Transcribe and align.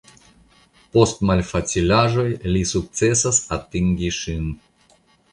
Post 0.95 1.19
malfacilaĵoj 1.31 2.25
li 2.55 2.63
sukcesas 2.69 3.41
atingi 3.59 4.09
ŝin. 4.21 4.49